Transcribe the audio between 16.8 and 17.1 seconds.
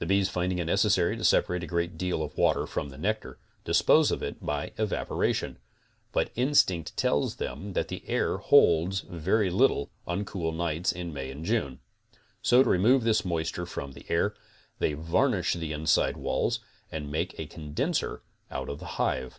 and